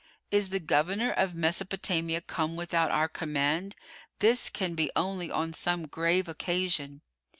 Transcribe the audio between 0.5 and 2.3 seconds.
Governor of Mesopotamia